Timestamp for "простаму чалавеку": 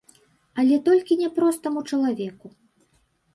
1.35-2.47